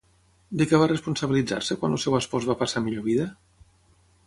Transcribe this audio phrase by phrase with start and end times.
[0.61, 3.31] De què va responsabilitzar-se quan el seu espòs va passar a millor vida?